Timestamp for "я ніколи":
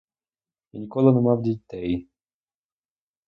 0.71-1.13